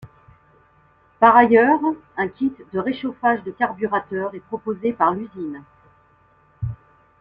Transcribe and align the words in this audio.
Par 1.19 1.35
ailleurs, 1.37 1.79
Un 2.17 2.27
kit 2.27 2.51
de 2.73 2.79
réchauffage 2.79 3.43
de 3.43 3.51
carburateurs 3.51 4.33
est 4.33 4.39
proposé 4.39 4.93
par 4.93 5.13
l'usine. 5.13 5.61